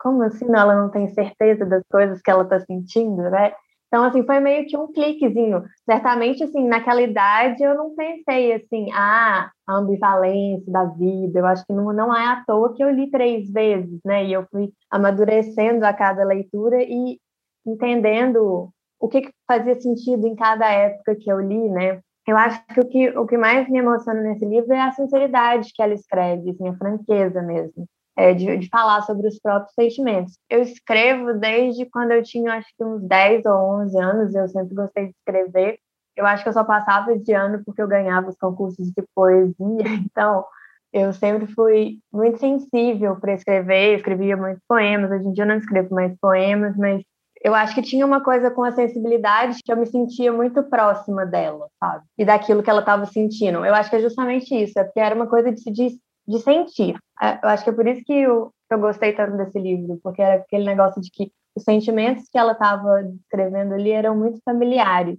Como 0.00 0.22
assim 0.24 0.46
ela 0.46 0.74
não 0.74 0.90
tem 0.90 1.06
certeza 1.08 1.64
das 1.64 1.84
coisas 1.88 2.20
que 2.20 2.28
ela 2.28 2.42
está 2.42 2.58
sentindo, 2.58 3.22
né? 3.30 3.54
Então, 3.88 4.04
assim, 4.04 4.24
foi 4.24 4.40
meio 4.40 4.66
que 4.66 4.76
um 4.76 4.92
cliquezinho. 4.92 5.62
Certamente, 5.84 6.42
assim, 6.42 6.66
naquela 6.66 7.00
idade 7.00 7.62
eu 7.62 7.74
não 7.74 7.94
pensei, 7.94 8.52
assim, 8.52 8.90
ah, 8.92 9.50
a 9.66 9.74
ambivalência 9.76 10.70
da 10.72 10.84
vida. 10.84 11.38
Eu 11.38 11.46
acho 11.46 11.64
que 11.64 11.72
não, 11.72 11.92
não 11.92 12.14
é 12.14 12.26
à 12.26 12.44
toa 12.44 12.74
que 12.74 12.82
eu 12.82 12.90
li 12.90 13.10
três 13.10 13.50
vezes, 13.50 14.00
né? 14.04 14.24
E 14.24 14.32
eu 14.32 14.46
fui 14.50 14.72
amadurecendo 14.90 15.84
a 15.86 15.92
cada 15.92 16.24
leitura 16.24 16.82
e 16.82 17.18
entendendo 17.66 18.70
o 18.98 19.08
que, 19.08 19.22
que 19.22 19.30
fazia 19.46 19.78
sentido 19.80 20.26
em 20.26 20.34
cada 20.34 20.70
época 20.70 21.16
que 21.16 21.30
eu 21.30 21.40
li, 21.40 21.68
né? 21.68 22.00
Eu 22.26 22.36
acho 22.36 22.64
que 22.66 22.80
o 22.80 22.88
que, 22.88 23.08
o 23.10 23.26
que 23.26 23.38
mais 23.38 23.68
me 23.68 23.78
emociona 23.78 24.20
nesse 24.20 24.44
livro 24.44 24.72
é 24.72 24.80
a 24.80 24.90
sinceridade 24.92 25.70
que 25.72 25.80
ela 25.80 25.94
escreve, 25.94 26.50
assim, 26.50 26.68
a 26.68 26.76
franqueza 26.76 27.40
mesmo, 27.40 27.86
é, 28.16 28.32
de, 28.32 28.56
de 28.56 28.68
falar 28.68 29.02
sobre 29.02 29.28
os 29.28 29.38
próprios 29.38 29.74
sentimentos. 29.74 30.38
Eu 30.48 30.62
escrevo 30.62 31.34
desde 31.34 31.84
quando 31.86 32.12
eu 32.12 32.22
tinha, 32.22 32.54
acho 32.54 32.68
que 32.76 32.84
uns 32.84 33.02
10 33.02 33.44
ou 33.46 33.82
11 33.82 33.98
anos, 33.98 34.34
eu 34.34 34.48
sempre 34.48 34.74
gostei 34.74 35.06
de 35.06 35.14
escrever. 35.18 35.78
Eu 36.16 36.26
acho 36.26 36.42
que 36.42 36.48
eu 36.48 36.52
só 36.54 36.64
passava 36.64 37.16
de 37.18 37.32
ano 37.34 37.62
porque 37.64 37.82
eu 37.82 37.88
ganhava 37.88 38.30
os 38.30 38.36
concursos 38.36 38.90
de 38.90 39.04
poesia, 39.14 39.54
então 40.10 40.44
eu 40.92 41.12
sempre 41.12 41.46
fui 41.46 41.98
muito 42.10 42.38
sensível 42.38 43.16
para 43.16 43.34
escrever, 43.34 43.96
escrevia 43.96 44.36
muitos 44.36 44.62
poemas. 44.66 45.10
Hoje 45.10 45.28
em 45.28 45.32
dia 45.32 45.44
eu 45.44 45.48
não 45.48 45.56
escrevo 45.56 45.94
mais 45.94 46.16
poemas, 46.18 46.74
mas 46.76 47.02
eu 47.42 47.54
acho 47.54 47.74
que 47.74 47.82
tinha 47.82 48.06
uma 48.06 48.22
coisa 48.22 48.50
com 48.50 48.64
a 48.64 48.72
sensibilidade 48.72 49.58
que 49.64 49.70
eu 49.70 49.76
me 49.76 49.86
sentia 49.86 50.32
muito 50.32 50.62
próxima 50.64 51.26
dela, 51.26 51.68
sabe? 51.78 52.04
E 52.16 52.24
daquilo 52.24 52.62
que 52.62 52.70
ela 52.70 52.80
estava 52.80 53.04
sentindo. 53.04 53.64
Eu 53.64 53.74
acho 53.74 53.90
que 53.90 53.96
é 53.96 54.00
justamente 54.00 54.54
isso, 54.54 54.78
é 54.78 54.84
porque 54.84 55.00
era 55.00 55.14
uma 55.14 55.26
coisa 55.26 55.52
de, 55.52 55.70
de, 55.70 55.98
de 56.26 56.38
sentir. 56.40 56.96
É, 57.22 57.38
eu 57.42 57.48
acho 57.48 57.64
que 57.64 57.70
é 57.70 57.72
por 57.72 57.86
isso 57.86 58.02
que 58.04 58.12
eu, 58.12 58.50
eu 58.70 58.78
gostei 58.78 59.12
tanto 59.12 59.36
desse 59.36 59.58
livro, 59.58 59.98
porque 60.02 60.22
era 60.22 60.42
aquele 60.42 60.64
negócio 60.64 61.00
de 61.00 61.10
que 61.10 61.30
os 61.56 61.62
sentimentos 61.62 62.28
que 62.30 62.38
ela 62.38 62.52
estava 62.52 63.02
descrevendo 63.02 63.74
ali 63.74 63.90
eram 63.90 64.16
muito 64.16 64.40
familiares. 64.44 65.18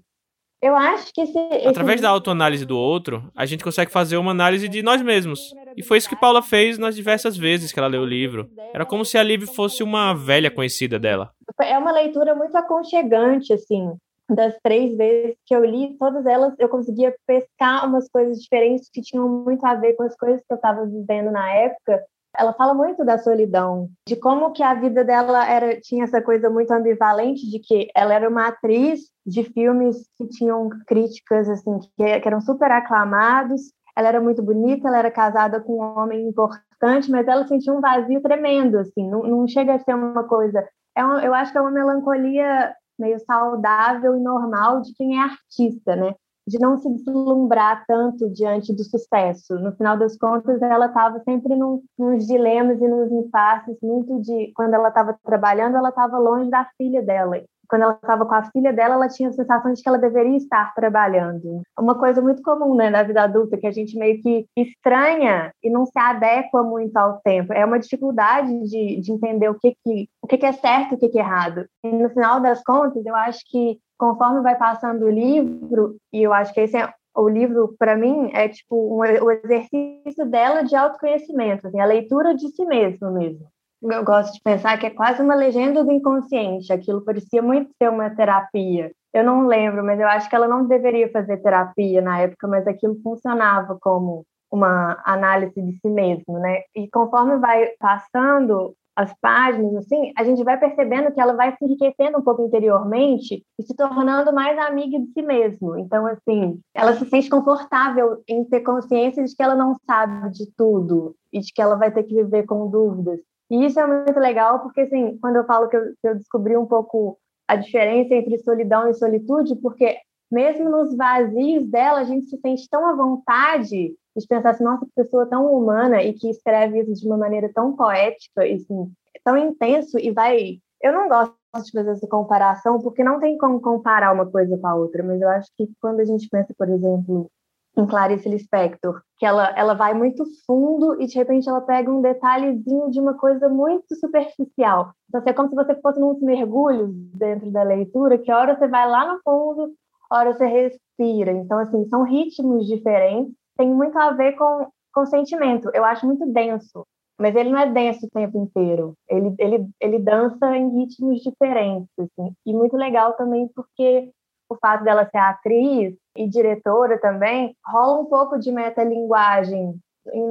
Eu 0.61 0.75
acho 0.75 1.13
que 1.13 1.21
esse, 1.21 1.37
esse... 1.37 1.67
Através 1.67 2.01
da 2.01 2.09
autoanálise 2.09 2.65
do 2.65 2.77
outro, 2.77 3.31
a 3.35 3.45
gente 3.45 3.63
consegue 3.63 3.91
fazer 3.91 4.17
uma 4.17 4.31
análise 4.31 4.67
de 4.67 4.81
nós 4.81 5.01
mesmos. 5.03 5.39
E 5.75 5.83
foi 5.83 5.99
isso 5.99 6.09
que 6.09 6.15
Paula 6.15 6.41
fez 6.41 6.79
nas 6.79 6.95
diversas 6.95 7.37
vezes 7.37 7.71
que 7.71 7.77
ela 7.77 7.87
leu 7.87 8.01
o 8.01 8.05
livro. 8.05 8.49
Era 8.73 8.83
como 8.83 9.05
se 9.05 9.19
a 9.19 9.23
Liv 9.23 9.45
fosse 9.45 9.83
uma 9.83 10.13
velha 10.13 10.49
conhecida 10.49 10.97
dela. 10.97 11.31
É 11.61 11.77
uma 11.77 11.91
leitura 11.91 12.33
muito 12.33 12.55
aconchegante, 12.55 13.53
assim. 13.53 13.93
Das 14.29 14.57
três 14.61 14.95
vezes 14.97 15.37
que 15.45 15.55
eu 15.55 15.63
li, 15.63 15.97
todas 15.97 16.25
elas 16.25 16.53
eu 16.59 16.67
conseguia 16.67 17.15
pescar 17.25 17.87
umas 17.87 18.09
coisas 18.09 18.39
diferentes 18.39 18.89
que 18.91 19.01
tinham 19.01 19.27
muito 19.27 19.65
a 19.65 19.75
ver 19.75 19.93
com 19.93 20.03
as 20.03 20.15
coisas 20.17 20.41
que 20.41 20.51
eu 20.51 20.57
estava 20.57 20.85
vivendo 20.85 21.31
na 21.31 21.49
época 21.53 22.03
ela 22.37 22.53
fala 22.53 22.73
muito 22.73 23.03
da 23.03 23.17
solidão, 23.17 23.89
de 24.07 24.15
como 24.15 24.51
que 24.51 24.61
a 24.61 24.73
vida 24.75 25.03
dela 25.03 25.49
era 25.49 25.79
tinha 25.81 26.03
essa 26.03 26.21
coisa 26.21 26.49
muito 26.49 26.71
ambivalente 26.71 27.49
de 27.49 27.59
que 27.59 27.89
ela 27.95 28.13
era 28.13 28.29
uma 28.29 28.47
atriz 28.47 29.01
de 29.25 29.43
filmes 29.43 30.07
que 30.17 30.27
tinham 30.29 30.69
críticas 30.85 31.49
assim 31.49 31.79
que, 31.79 32.19
que 32.19 32.27
eram 32.27 32.39
super 32.39 32.71
aclamados. 32.71 33.61
Ela 33.95 34.09
era 34.09 34.21
muito 34.21 34.43
bonita, 34.43 34.87
ela 34.87 34.99
era 34.99 35.11
casada 35.11 35.59
com 35.59 35.79
um 35.79 35.99
homem 35.99 36.27
importante, 36.27 37.09
mas 37.09 37.27
ela 37.27 37.47
sentia 37.47 37.73
um 37.73 37.81
vazio 37.81 38.21
tremendo, 38.21 38.77
assim. 38.77 39.09
Não, 39.09 39.23
não 39.23 39.47
chega 39.47 39.73
a 39.73 39.79
ser 39.79 39.95
uma 39.95 40.23
coisa. 40.23 40.63
É 40.95 41.01
eu 41.01 41.33
acho 41.33 41.51
que 41.51 41.57
é 41.57 41.61
uma 41.61 41.71
melancolia 41.71 42.73
meio 42.99 43.19
saudável 43.19 44.15
e 44.15 44.19
normal 44.19 44.81
de 44.81 44.93
quem 44.93 45.17
é 45.17 45.23
artista, 45.23 45.95
né? 45.95 46.13
de 46.47 46.57
não 46.59 46.77
se 46.77 46.89
deslumbrar 46.89 47.83
tanto 47.85 48.29
diante 48.29 48.73
do 48.73 48.81
sucesso. 48.81 49.59
No 49.59 49.75
final 49.75 49.97
das 49.97 50.17
contas, 50.17 50.61
ela 50.61 50.85
estava 50.85 51.19
sempre 51.19 51.53
num, 51.57 51.83
nos 51.99 52.25
dilemas 52.25 52.79
e 52.81 52.87
nos 52.87 53.11
impasses, 53.11 53.77
muito 53.83 54.21
de 54.21 54.53
quando 54.55 54.73
ela 54.73 54.87
estava 54.87 55.13
trabalhando, 55.25 55.75
ela 55.75 55.89
estava 55.89 56.17
longe 56.17 56.49
da 56.49 56.65
filha 56.77 57.01
dela 57.01 57.37
quando 57.69 57.83
ela 57.83 57.93
estava 57.93 58.25
com 58.25 58.33
a 58.33 58.43
filha 58.51 58.73
dela, 58.73 58.95
ela 58.95 59.07
tinha 59.07 59.29
a 59.29 59.33
sensação 59.33 59.73
de 59.73 59.81
que 59.81 59.87
ela 59.87 59.97
deveria 59.97 60.37
estar 60.37 60.73
trabalhando. 60.73 61.61
Uma 61.79 61.95
coisa 61.95 62.21
muito 62.21 62.41
comum 62.41 62.75
né, 62.75 62.89
na 62.89 63.03
vida 63.03 63.23
adulta, 63.23 63.57
que 63.57 63.67
a 63.67 63.71
gente 63.71 63.97
meio 63.97 64.21
que 64.21 64.45
estranha 64.55 65.51
e 65.63 65.69
não 65.69 65.85
se 65.85 65.97
adequa 65.97 66.63
muito 66.63 66.95
ao 66.97 67.19
tempo. 67.21 67.53
É 67.53 67.65
uma 67.65 67.79
dificuldade 67.79 68.51
de, 68.69 69.01
de 69.01 69.11
entender 69.11 69.49
o 69.49 69.59
que, 69.59 69.75
que, 69.83 70.09
o 70.21 70.27
que, 70.27 70.37
que 70.37 70.45
é 70.45 70.53
certo 70.53 70.93
e 70.93 70.95
o 70.95 70.99
que, 70.99 71.09
que 71.09 71.19
é 71.19 71.21
errado. 71.21 71.65
E 71.83 71.91
no 71.91 72.09
final 72.09 72.39
das 72.39 72.63
contas, 72.63 73.05
eu 73.05 73.15
acho 73.15 73.39
que 73.49 73.79
conforme 73.97 74.41
vai 74.41 74.55
passando 74.55 75.05
o 75.05 75.09
livro, 75.09 75.97
e 76.13 76.21
eu 76.21 76.31
acho 76.31 76.53
que 76.53 76.61
esse 76.61 76.77
é 76.77 76.93
o 77.15 77.27
livro, 77.27 77.75
para 77.79 77.95
mim, 77.95 78.29
é 78.33 78.47
tipo 78.47 78.75
um, 78.75 78.99
o 78.99 79.31
exercício 79.31 80.23
dela 80.27 80.61
de 80.61 80.75
autoconhecimento, 80.75 81.67
assim, 81.67 81.79
a 81.79 81.85
leitura 81.85 82.35
de 82.35 82.47
si 82.49 82.63
mesmo 82.65 83.11
mesmo 83.11 83.47
eu 83.81 84.03
gosto 84.03 84.33
de 84.33 84.41
pensar 84.41 84.77
que 84.77 84.85
é 84.85 84.89
quase 84.89 85.21
uma 85.21 85.35
legenda 85.35 85.83
do 85.83 85.91
inconsciente. 85.91 86.71
Aquilo 86.71 87.03
parecia 87.03 87.41
muito 87.41 87.71
ser 87.77 87.89
uma 87.89 88.09
terapia. 88.09 88.91
Eu 89.13 89.23
não 89.23 89.47
lembro, 89.47 89.83
mas 89.83 89.99
eu 89.99 90.07
acho 90.07 90.29
que 90.29 90.35
ela 90.35 90.47
não 90.47 90.67
deveria 90.67 91.11
fazer 91.11 91.37
terapia 91.37 92.01
na 92.01 92.19
época, 92.21 92.47
mas 92.47 92.67
aquilo 92.67 92.99
funcionava 93.01 93.77
como 93.79 94.25
uma 94.51 95.01
análise 95.05 95.61
de 95.61 95.79
si 95.79 95.89
mesmo, 95.89 96.39
né? 96.39 96.61
E 96.75 96.89
conforme 96.89 97.37
vai 97.37 97.69
passando 97.79 98.73
as 98.97 99.13
páginas, 99.21 99.75
assim, 99.75 100.11
a 100.17 100.23
gente 100.23 100.43
vai 100.43 100.59
percebendo 100.59 101.13
que 101.13 101.21
ela 101.21 101.33
vai 101.33 101.55
se 101.55 101.63
enriquecendo 101.63 102.17
um 102.17 102.23
pouco 102.23 102.41
interiormente 102.41 103.43
e 103.59 103.63
se 103.63 103.75
tornando 103.75 104.33
mais 104.33 104.57
amiga 104.57 104.99
de 104.99 105.11
si 105.11 105.21
mesmo. 105.21 105.77
Então, 105.77 106.07
assim, 106.07 106.59
ela 106.73 106.93
se 106.93 107.05
sente 107.05 107.29
confortável 107.29 108.23
em 108.27 108.43
ter 108.45 108.61
consciência 108.61 109.23
de 109.23 109.35
que 109.35 109.43
ela 109.43 109.53
não 109.53 109.75
sabe 109.85 110.31
de 110.31 110.51
tudo 110.57 111.15
e 111.31 111.39
de 111.39 111.53
que 111.53 111.61
ela 111.61 111.75
vai 111.75 111.91
ter 111.91 112.03
que 112.03 112.15
viver 112.15 112.47
com 112.47 112.71
dúvidas. 112.71 113.19
E 113.49 113.65
isso 113.65 113.79
é 113.79 113.87
muito 113.87 114.19
legal, 114.19 114.59
porque, 114.59 114.81
assim, 114.81 115.17
quando 115.19 115.37
eu 115.37 115.45
falo 115.45 115.69
que 115.69 115.77
eu, 115.77 115.85
que 116.01 116.07
eu 116.07 116.15
descobri 116.15 116.57
um 116.57 116.65
pouco 116.65 117.17
a 117.47 117.55
diferença 117.55 118.13
entre 118.13 118.37
solidão 118.39 118.89
e 118.89 118.93
solitude, 118.93 119.55
porque 119.61 119.97
mesmo 120.29 120.69
nos 120.69 120.95
vazios 120.95 121.65
dela, 121.69 121.99
a 121.99 122.03
gente 122.03 122.25
se 122.25 122.37
sente 122.37 122.67
tão 122.69 122.85
à 122.85 122.93
vontade 122.93 123.95
de 124.15 124.27
pensar 124.27 124.49
assim, 124.49 124.63
nossa, 124.63 124.85
que 124.85 124.91
pessoa 124.95 125.25
tão 125.25 125.45
humana 125.53 126.03
e 126.03 126.13
que 126.13 126.29
escreve 126.29 126.81
isso 126.81 126.93
de 126.93 127.07
uma 127.07 127.17
maneira 127.17 127.49
tão 127.53 127.75
poética 127.75 128.45
e 128.45 128.55
assim, 128.55 128.91
tão 129.23 129.37
intenso 129.37 129.97
e 129.99 130.11
vai. 130.11 130.59
Eu 130.81 130.91
não 130.91 131.07
gosto 131.07 131.35
de 131.63 131.71
fazer 131.71 131.91
essa 131.91 132.07
comparação 132.07 132.79
porque 132.79 133.03
não 133.03 133.19
tem 133.19 133.37
como 133.37 133.61
comparar 133.61 134.13
uma 134.13 134.29
coisa 134.29 134.57
com 134.57 134.67
a 134.67 134.75
outra, 134.75 135.03
mas 135.03 135.21
eu 135.21 135.29
acho 135.29 135.49
que 135.55 135.69
quando 135.79 136.01
a 136.01 136.05
gente 136.05 136.27
pensa, 136.29 136.53
por 136.57 136.67
exemplo, 136.67 137.29
em 137.79 137.85
Clarice 137.85 138.27
Lispector, 138.27 139.01
que 139.17 139.25
ela, 139.25 139.53
ela 139.55 139.73
vai 139.73 139.93
muito 139.93 140.25
fundo 140.45 141.01
e 141.01 141.05
de 141.05 141.15
repente 141.15 141.47
ela 141.47 141.61
pega 141.61 141.91
um 141.91 142.01
detalhezinho 142.01 142.89
de 142.89 142.99
uma 142.99 143.13
coisa 143.13 143.47
muito 143.47 143.95
superficial. 143.95 144.93
Então, 145.07 145.21
assim, 145.21 145.29
é 145.29 145.33
como 145.33 145.49
se 145.49 145.55
você 145.55 145.75
fosse 145.81 145.99
num 145.99 146.17
mergulhos 146.21 146.89
dentro 147.13 147.51
da 147.51 147.63
leitura, 147.63 148.17
que 148.17 148.31
hora 148.31 148.57
você 148.57 148.67
vai 148.67 148.89
lá 148.89 149.13
no 149.13 149.19
fundo, 149.23 149.73
hora 150.11 150.33
você 150.33 150.45
respira. 150.45 151.31
Então, 151.31 151.59
assim, 151.59 151.87
são 151.87 152.03
ritmos 152.03 152.65
diferentes, 152.65 153.33
tem 153.57 153.69
muito 153.69 153.97
a 153.97 154.11
ver 154.11 154.33
com, 154.33 154.67
com 154.93 155.05
sentimento. 155.05 155.69
Eu 155.73 155.85
acho 155.85 156.05
muito 156.05 156.25
denso, 156.31 156.85
mas 157.19 157.35
ele 157.35 157.49
não 157.49 157.59
é 157.59 157.71
denso 157.71 158.05
o 158.05 158.09
tempo 158.09 158.37
inteiro. 158.37 158.93
Ele, 159.09 159.35
ele, 159.39 159.69
ele 159.79 159.99
dança 159.99 160.55
em 160.55 160.79
ritmos 160.79 161.21
diferentes, 161.21 161.89
assim. 161.99 162.33
E 162.45 162.53
muito 162.53 162.75
legal 162.75 163.13
também 163.13 163.49
porque 163.55 164.11
o 164.49 164.55
fato 164.55 164.83
dela 164.83 165.07
ser 165.09 165.17
atriz 165.17 165.95
e 166.17 166.27
diretora 166.27 166.99
também, 166.99 167.55
rola 167.65 168.01
um 168.01 168.05
pouco 168.05 168.37
de 168.37 168.51
metalinguagem 168.51 169.75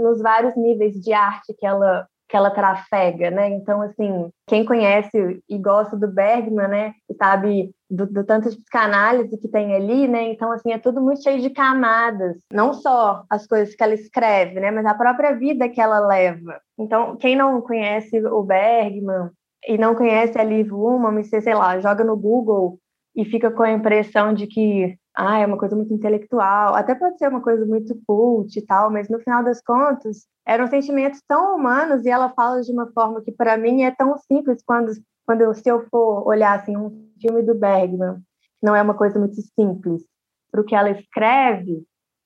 nos 0.03 0.21
vários 0.21 0.57
níveis 0.57 0.95
de 0.95 1.13
arte 1.13 1.55
que 1.55 1.67
ela 1.67 2.07
que 2.29 2.37
ela 2.37 2.51
trafega, 2.51 3.31
né? 3.31 3.49
Então, 3.51 3.81
assim, 3.83 4.31
quem 4.49 4.65
conhece 4.65 5.41
e 5.49 5.59
gosta 5.59 5.97
do 5.97 6.09
Bergman, 6.09 6.69
né, 6.69 6.95
sabe 7.17 7.71
do, 7.89 8.07
do, 8.07 8.25
tanto 8.25 8.51
de 8.51 8.57
psicanálise 8.57 9.39
que 9.39 9.49
tem 9.49 9.75
ali, 9.75 10.09
né? 10.09 10.25
Então, 10.25 10.51
assim, 10.51 10.73
é 10.73 10.79
tudo 10.79 11.01
muito 11.01 11.23
cheio 11.23 11.41
de 11.41 11.51
camadas. 11.51 12.37
Não 12.53 12.75
só 12.75 13.25
as 13.31 13.47
coisas 13.47 13.75
que 13.75 13.83
ela 13.83 13.95
escreve, 13.95 14.59
né? 14.59 14.71
Mas 14.71 14.85
a 14.87 14.95
própria 14.95 15.37
vida 15.37 15.69
que 15.69 15.81
ela 15.81 16.01
leva. 16.01 16.61
Então, 16.79 17.17
quem 17.17 17.37
não 17.37 17.61
conhece 17.61 18.19
o 18.27 18.43
Bergman 18.43 19.31
e 19.67 19.79
não 19.79 19.95
conhece 19.95 20.39
a 20.39 20.45
Liv 20.45 20.73
Ullmann, 20.73 21.23
sei 21.23 21.55
lá, 21.55 21.79
joga 21.79 22.03
no 22.03 22.17
Google 22.17 22.79
e 23.15 23.25
fica 23.25 23.51
com 23.51 23.63
a 23.63 23.73
impressão 23.73 24.35
de 24.35 24.47
que 24.47 24.99
ah, 25.17 25.39
é 25.39 25.47
uma 25.47 25.57
coisa 25.57 25.75
muito 25.75 25.95
intelectual, 25.95 26.75
até 26.75 26.95
pode 26.95 27.17
ser 27.19 27.29
uma 27.29 27.41
coisa 27.41 27.65
muito 27.65 27.99
cult 28.07 28.59
e 28.59 28.65
tal, 28.65 28.91
mas 28.91 29.09
no 29.09 29.19
final 29.21 29.43
das 29.43 29.63
contas 29.63 30.27
eram 30.47 30.67
sentimentos 30.67 31.23
tão 31.27 31.57
humanos 31.57 32.05
e 32.05 32.11
ela 32.11 32.29
fala 32.31 32.61
de 32.61 32.71
uma 32.71 32.87
forma 32.93 33.23
que 33.23 33.33
para 33.33 33.57
mim 33.57 33.83
é 33.83 33.91
tão 33.91 34.17
simples 34.19 34.63
quando 34.65 34.93
quando 35.27 35.41
eu, 35.41 35.53
se 35.53 35.69
eu 35.69 35.85
for 35.89 36.27
olhar 36.27 36.57
assim 36.57 36.77
um 36.77 37.11
filme 37.21 37.43
do 37.43 37.55
Bergman, 37.55 38.23
não 38.63 38.77
é 38.77 38.81
uma 38.81 38.95
coisa 38.95 39.19
muito 39.19 39.35
simples, 39.59 40.05
para 40.53 40.61
o 40.61 40.65
que 40.65 40.75
ela 40.75 40.91
escreve, 40.91 41.83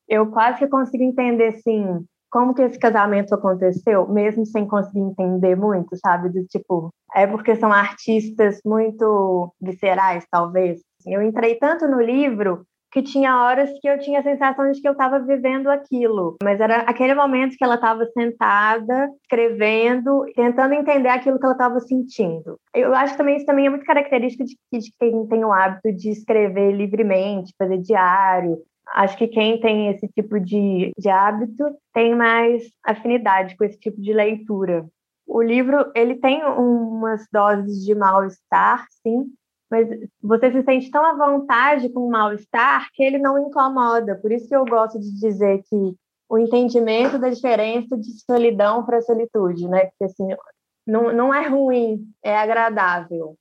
eu 0.07 0.31
quase 0.31 0.59
que 0.59 0.69
consigo 0.69 1.03
entender 1.03 1.49
assim 1.49 2.05
como 2.31 2.55
que 2.55 2.63
esse 2.63 2.79
casamento 2.79 3.35
aconteceu, 3.35 4.07
mesmo 4.07 4.47
sem 4.47 4.67
conseguir 4.67 5.01
entender 5.01 5.57
muito, 5.57 5.97
sabe? 5.97 6.29
Do 6.29 6.45
tipo, 6.45 6.91
é 7.15 7.27
porque 7.27 7.57
são 7.57 7.73
artistas 7.73 8.61
muito 8.65 9.53
viscerais, 9.61 10.25
talvez. 10.31 10.81
Eu 11.05 11.23
entrei 11.23 11.57
tanto 11.57 11.89
no 11.89 12.01
livro 12.01 12.65
que 12.91 13.03
tinha 13.03 13.43
horas 13.43 13.71
que 13.81 13.89
eu 13.89 13.99
tinha 13.99 14.21
a 14.21 14.23
sensação 14.23 14.71
de 14.71 14.81
que 14.81 14.89
eu 14.89 14.93
estava 14.93 15.19
vivendo 15.21 15.69
aquilo, 15.69 16.37
mas 16.43 16.61
era 16.61 16.79
aquele 16.83 17.15
momento 17.15 17.57
que 17.57 17.65
ela 17.65 17.77
estava 17.77 18.05
sentada, 18.07 19.09
escrevendo, 19.23 20.25
tentando 20.35 20.75
entender 20.75 21.09
aquilo 21.09 21.39
que 21.39 21.45
ela 21.45 21.55
estava 21.55 21.81
sentindo. 21.81 22.59
Eu 22.75 22.95
acho 22.95 23.13
que 23.13 23.19
também 23.19 23.37
isso 23.37 23.47
também 23.47 23.67
é 23.67 23.71
muito 23.71 23.85
característico 23.85 24.45
de, 24.45 24.57
de 24.79 24.93
quem 24.99 25.27
tem 25.27 25.45
o 25.45 25.53
hábito 25.53 25.93
de 25.93 26.11
escrever 26.11 26.73
livremente, 26.73 27.55
fazer 27.59 27.79
diário, 27.79 28.59
Acho 28.93 29.17
que 29.17 29.29
quem 29.29 29.61
tem 29.61 29.89
esse 29.89 30.09
tipo 30.09 30.41
de, 30.41 30.91
de 30.99 31.09
hábito 31.09 31.65
tem 31.95 32.15
mais 32.15 32.65
afinidade 32.85 33.57
com 33.57 33.65
esse 33.65 33.79
tipo 33.79 34.01
de 34.01 34.13
leitura. 34.13 34.85
O 35.27 35.41
livro 35.41 35.93
ele 35.95 36.17
tem 36.17 36.45
umas 36.45 37.25
doses 37.33 37.85
de 37.85 37.95
mal-estar, 37.95 38.85
sim, 39.03 39.27
mas 39.71 39.89
você 40.21 40.51
se 40.51 40.63
sente 40.63 40.91
tão 40.91 41.05
à 41.05 41.15
vontade 41.15 41.89
com 41.91 42.01
o 42.01 42.11
mal-estar 42.11 42.89
que 42.93 43.03
ele 43.03 43.19
não 43.19 43.39
incomoda. 43.39 44.17
Por 44.17 44.33
isso 44.33 44.49
que 44.49 44.57
eu 44.57 44.65
gosto 44.65 44.99
de 44.99 45.13
dizer 45.21 45.63
que 45.69 45.95
o 46.29 46.39
entendimento 46.39 47.19
da 47.19 47.29
diferença 47.29 47.97
de 47.97 48.11
solidão 48.25 48.85
para 48.85 49.01
solitude, 49.01 49.69
né? 49.69 49.87
Porque 49.87 50.05
assim, 50.05 50.29
não, 50.87 51.13
não 51.13 51.35
é 51.35 51.49
ruim, 51.49 52.05
é 52.23 52.37
agradável. 52.37 53.37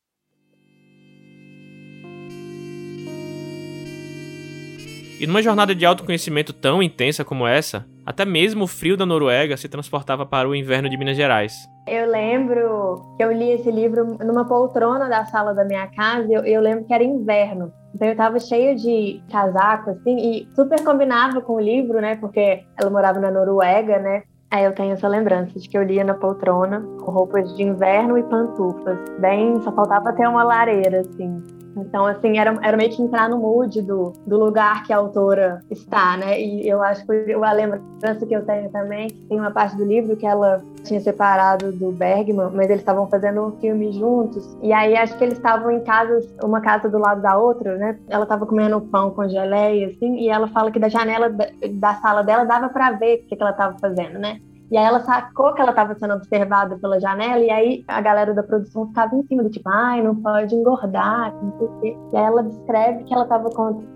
E 5.19 5.27
numa 5.27 5.41
jornada 5.41 5.75
de 5.75 5.86
autoconhecimento 5.86 6.53
tão 6.53 6.81
intensa 6.81 7.25
como 7.25 7.45
essa, 7.45 7.86
até 8.05 8.24
mesmo 8.24 8.63
o 8.63 8.67
frio 8.67 8.95
da 8.95 9.05
Noruega 9.05 9.57
se 9.57 9.67
transportava 9.67 10.25
para 10.25 10.48
o 10.48 10.55
inverno 10.55 10.89
de 10.89 10.98
Minas 10.98 11.17
Gerais. 11.17 11.53
Eu 11.89 12.08
lembro 12.08 13.01
que 13.17 13.24
eu 13.24 13.31
li 13.31 13.51
esse 13.51 13.72
livro 13.72 14.17
numa 14.24 14.46
poltrona 14.46 15.10
da 15.10 15.25
sala 15.25 15.53
da 15.53 15.65
minha 15.65 15.88
casa 15.88 16.31
eu, 16.31 16.46
eu 16.46 16.62
lembro 16.62 16.86
que 16.86 16.93
era 16.93 17.03
inverno. 17.03 17.74
Então 17.96 18.08
eu 18.08 18.15
tava 18.15 18.39
cheia 18.39 18.75
de 18.75 19.22
casaco, 19.31 19.89
assim, 19.89 20.15
e 20.15 20.48
super 20.55 20.84
combinava 20.84 21.41
com 21.41 21.53
o 21.53 21.60
livro, 21.60 22.00
né? 22.00 22.15
Porque 22.17 22.63
ela 22.79 22.89
morava 22.91 23.19
na 23.19 23.31
Noruega, 23.31 23.98
né? 23.98 24.24
Aí 24.51 24.63
eu 24.63 24.74
tenho 24.74 24.93
essa 24.93 25.08
lembrança 25.08 25.60
de 25.60 25.67
que 25.67 25.77
eu 25.77 25.84
lia 25.84 26.03
na 26.03 26.13
poltrona 26.13 26.81
com 27.03 27.12
roupas 27.12 27.55
de 27.55 27.63
inverno 27.63 28.17
e 28.17 28.24
pantufas. 28.24 28.98
Bem, 29.19 29.60
só 29.62 29.72
faltava 29.72 30.13
ter 30.13 30.27
uma 30.27 30.43
lareira, 30.43 31.01
assim. 31.01 31.43
Então, 31.75 32.05
assim, 32.05 32.38
era, 32.38 32.57
era 32.61 32.77
meio 32.77 32.89
que 32.89 33.01
entrar 33.01 33.29
no 33.29 33.38
mood 33.38 33.81
do, 33.81 34.13
do 34.25 34.38
lugar 34.38 34.83
que 34.83 34.93
a 34.93 34.97
autora 34.97 35.61
está, 35.69 36.17
né? 36.17 36.39
E 36.39 36.67
eu 36.67 36.81
acho 36.81 37.05
que 37.05 37.33
a 37.33 37.51
lembrança 37.51 38.25
que 38.25 38.35
eu 38.35 38.45
tenho 38.45 38.69
também, 38.69 39.09
tem 39.09 39.39
uma 39.39 39.51
parte 39.51 39.75
do 39.75 39.85
livro 39.85 40.15
que 40.15 40.25
ela 40.25 40.61
tinha 40.83 40.99
separado 40.99 41.71
do 41.71 41.91
Bergman, 41.91 42.49
mas 42.53 42.69
eles 42.69 42.81
estavam 42.81 43.07
fazendo 43.07 43.45
um 43.45 43.51
filme 43.59 43.91
juntos. 43.91 44.57
E 44.61 44.73
aí 44.73 44.95
acho 44.95 45.17
que 45.17 45.23
eles 45.23 45.38
estavam 45.38 45.71
em 45.71 45.81
casa, 45.81 46.25
uma 46.43 46.61
casa 46.61 46.89
do 46.89 46.97
lado 46.97 47.21
da 47.21 47.38
outra, 47.38 47.77
né? 47.77 47.97
Ela 48.07 48.23
estava 48.23 48.45
comendo 48.45 48.81
pão 48.81 49.11
com 49.11 49.27
geleia, 49.27 49.88
assim, 49.88 50.17
e 50.17 50.29
ela 50.29 50.47
fala 50.47 50.71
que 50.71 50.79
da 50.79 50.89
janela 50.89 51.29
da, 51.29 51.47
da 51.71 51.95
sala 51.95 52.23
dela 52.23 52.43
dava 52.43 52.69
para 52.69 52.91
ver 52.91 53.15
o 53.15 53.27
que, 53.27 53.35
que 53.35 53.41
ela 53.41 53.51
estava 53.51 53.77
fazendo, 53.79 54.19
né? 54.19 54.39
E 54.71 54.77
aí 54.77 54.85
ela 54.85 54.99
sacou 54.99 55.53
que 55.53 55.61
ela 55.61 55.71
estava 55.71 55.95
sendo 55.95 56.13
observada 56.13 56.77
pela 56.77 56.99
janela, 56.99 57.39
e 57.39 57.49
aí 57.49 57.83
a 57.88 58.01
galera 58.01 58.33
da 58.33 58.43
produção 58.43 58.88
ficava 58.88 59.15
em 59.15 59.23
cima 59.23 59.43
do 59.43 59.49
tipo, 59.49 59.67
ai, 59.67 60.01
não 60.01 60.15
pode 60.15 60.53
engordar, 60.53 61.33
não 61.41 61.57
sei 61.57 61.67
o 61.67 61.79
quê. 61.81 61.97
E 62.13 62.17
aí 62.17 62.23
ela 62.23 62.43
descreve 62.43 63.03
que 63.03 63.13
ela 63.13 63.23
estava 63.23 63.49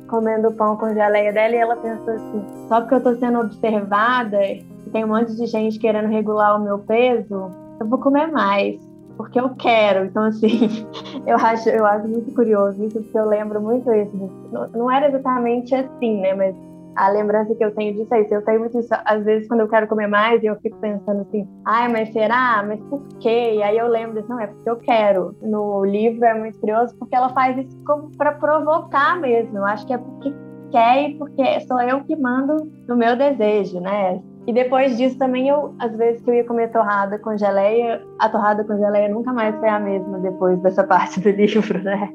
comendo 0.07 0.51
pão 0.53 0.75
com 0.77 0.93
geleia 0.93 1.31
dela 1.31 1.53
e 1.53 1.57
ela 1.57 1.75
pensou 1.75 2.13
assim, 2.13 2.45
só 2.67 2.81
porque 2.81 2.95
eu 2.95 2.97
estou 2.97 3.15
sendo 3.15 3.39
observada 3.39 4.43
e 4.43 4.65
tem 4.91 5.05
um 5.05 5.09
monte 5.09 5.35
de 5.35 5.45
gente 5.45 5.77
querendo 5.77 6.07
regular 6.07 6.59
o 6.59 6.63
meu 6.63 6.79
peso, 6.79 7.51
eu 7.79 7.87
vou 7.87 7.99
comer 7.99 8.27
mais. 8.31 8.79
porque 9.17 9.39
eu 9.39 9.49
quero. 9.55 10.05
Então, 10.05 10.23
assim, 10.23 10.87
eu 11.25 11.37
acho, 11.37 11.69
eu 11.69 11.85
acho 11.85 12.07
muito 12.07 12.33
curioso 12.33 12.83
isso, 12.83 13.01
porque 13.01 13.17
eu 13.17 13.27
lembro 13.27 13.61
muito 13.61 13.91
isso. 13.91 14.11
Não, 14.51 14.67
não 14.69 14.91
era 14.91 15.07
exatamente 15.07 15.73
assim, 15.75 16.21
né? 16.21 16.33
Mas 16.33 16.55
a 16.95 17.09
lembrança 17.09 17.53
que 17.55 17.63
eu 17.63 17.73
tenho 17.73 17.93
disso 17.93 18.13
é 18.13 18.21
isso. 18.21 18.33
Eu 18.33 18.43
tenho 18.43 18.59
muito 18.59 18.79
isso, 18.79 18.89
às 19.05 19.23
vezes, 19.23 19.47
quando 19.47 19.61
eu 19.61 19.67
quero 19.67 19.87
comer 19.87 20.07
mais, 20.07 20.43
eu 20.43 20.55
fico 20.57 20.77
pensando 20.77 21.21
assim, 21.21 21.47
ai, 21.65 21.87
mas 21.91 22.11
será? 22.11 22.63
Mas 22.67 22.79
por 22.81 23.01
quê? 23.19 23.55
E 23.55 23.63
aí 23.63 23.77
eu 23.77 23.87
lembro 23.87 24.15
disso, 24.15 24.29
não, 24.29 24.39
é 24.39 24.47
porque 24.47 24.69
eu 24.69 24.77
quero. 24.77 25.35
No 25.41 25.83
livro 25.83 26.25
é 26.25 26.33
muito 26.33 26.59
curioso 26.59 26.95
porque 26.97 27.15
ela 27.15 27.29
faz 27.29 27.57
isso 27.57 27.77
para 28.17 28.33
provocar 28.33 29.19
mesmo. 29.19 29.57
Eu 29.57 29.65
acho 29.65 29.85
que 29.85 29.93
é 29.93 29.97
porque 29.97 30.33
quer 30.71 31.09
e 31.09 31.17
porque 31.17 31.59
sou 31.61 31.79
eu 31.81 32.03
que 32.03 32.15
mando 32.15 32.71
no 32.87 32.95
meu 32.95 33.15
desejo, 33.15 33.79
né? 33.79 34.21
E 34.45 34.51
depois 34.51 34.97
disso 34.97 35.17
também 35.17 35.47
eu, 35.47 35.73
às 35.79 35.95
vezes 35.95 36.21
que 36.21 36.29
eu 36.29 36.33
ia 36.33 36.43
comer 36.43 36.71
torrada 36.71 37.17
com 37.19 37.37
geleia, 37.37 38.01
a 38.19 38.27
torrada 38.27 38.63
com 38.63 38.77
geleia 38.77 39.07
nunca 39.07 39.31
mais 39.31 39.55
foi 39.57 39.69
a 39.69 39.79
mesma 39.79 40.19
depois 40.19 40.59
dessa 40.61 40.83
parte 40.87 41.21
do 41.21 41.29
livro, 41.29 41.81
né? 41.81 42.09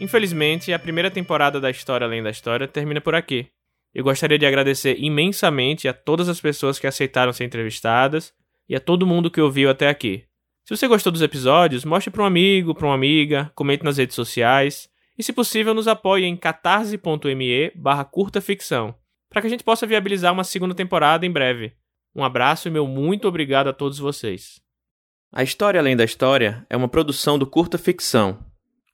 Infelizmente, 0.00 0.72
a 0.72 0.78
primeira 0.78 1.10
temporada 1.10 1.60
da 1.60 1.70
História 1.70 2.06
Além 2.06 2.22
da 2.22 2.30
História 2.30 2.66
termina 2.66 3.02
por 3.02 3.14
aqui. 3.14 3.48
Eu 3.94 4.02
gostaria 4.02 4.38
de 4.38 4.46
agradecer 4.46 4.96
imensamente 4.98 5.86
a 5.86 5.92
todas 5.92 6.28
as 6.28 6.40
pessoas 6.40 6.78
que 6.78 6.86
aceitaram 6.86 7.32
ser 7.34 7.44
entrevistadas 7.44 8.32
e 8.66 8.74
a 8.74 8.80
todo 8.80 9.06
mundo 9.06 9.30
que 9.30 9.40
ouviu 9.40 9.68
até 9.68 9.88
aqui. 9.88 10.24
Se 10.64 10.74
você 10.74 10.88
gostou 10.88 11.12
dos 11.12 11.20
episódios, 11.20 11.84
mostre 11.84 12.10
para 12.10 12.22
um 12.22 12.26
amigo, 12.26 12.74
para 12.74 12.86
uma 12.86 12.94
amiga, 12.94 13.52
comente 13.54 13.84
nas 13.84 13.98
redes 13.98 14.14
sociais 14.14 14.88
e, 15.18 15.22
se 15.22 15.32
possível, 15.32 15.74
nos 15.74 15.88
apoie 15.88 16.24
em 16.24 16.36
catarse.me 16.36 17.72
barra 17.74 18.04
curta 18.04 18.40
ficção, 18.40 18.94
para 19.28 19.42
que 19.42 19.48
a 19.48 19.50
gente 19.50 19.64
possa 19.64 19.86
viabilizar 19.86 20.32
uma 20.32 20.44
segunda 20.44 20.74
temporada 20.74 21.26
em 21.26 21.30
breve. 21.30 21.74
Um 22.14 22.24
abraço 22.24 22.68
e 22.68 22.70
meu 22.70 22.86
muito 22.86 23.28
obrigado 23.28 23.68
a 23.68 23.72
todos 23.72 23.98
vocês. 23.98 24.60
A 25.32 25.42
História 25.42 25.78
Além 25.78 25.96
da 25.96 26.04
História 26.04 26.64
é 26.70 26.76
uma 26.76 26.88
produção 26.88 27.38
do 27.38 27.46
Curta 27.46 27.76
Ficção. 27.76 28.49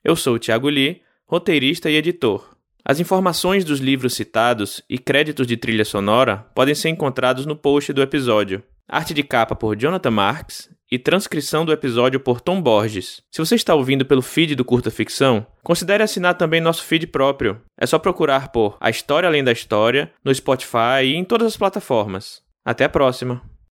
Eu 0.07 0.15
sou 0.15 0.37
o 0.37 0.39
Thiago 0.39 0.69
Lee, 0.69 1.03
roteirista 1.27 1.91
e 1.91 1.97
editor. 1.97 2.55
As 2.85 3.01
informações 3.01 3.65
dos 3.65 3.81
livros 3.81 4.15
citados 4.15 4.81
e 4.89 4.99
créditos 4.99 5.49
de 5.49 5.57
trilha 5.57 5.85
sonora 5.85 6.47
podem 6.55 6.77
ser 6.77 6.91
encontrados 6.91 7.45
no 7.45 7.57
post 7.57 7.93
do 7.93 8.01
episódio. 8.01 8.63
Arte 8.89 9.13
de 9.13 9.25
capa 9.25 9.57
por 9.57 9.75
Jonathan 9.75 10.13
Marks 10.13 10.71
e 10.89 10.97
transcrição 10.97 11.65
do 11.65 11.73
episódio 11.73 12.21
por 12.21 12.41
Tom 12.41 12.63
Borges. 12.63 13.21
Se 13.33 13.45
você 13.45 13.57
está 13.57 13.75
ouvindo 13.75 14.07
pelo 14.07 14.23
feed 14.23 14.55
do 14.55 14.65
Curta 14.65 14.93
Ficção, 14.93 15.45
considere 15.65 16.05
assinar 16.05 16.35
também 16.35 16.61
nosso 16.61 16.85
feed 16.85 17.09
próprio. 17.09 17.61
É 17.77 17.85
só 17.85 17.99
procurar 17.99 18.53
por 18.53 18.77
A 18.81 18.89
História 18.89 19.29
Além 19.29 19.43
da 19.43 19.51
História 19.51 20.13
no 20.25 20.33
Spotify 20.33 21.03
e 21.03 21.17
em 21.17 21.25
todas 21.25 21.49
as 21.49 21.57
plataformas. 21.57 22.43
Até 22.65 22.85
a 22.85 22.89
próxima! 22.89 23.56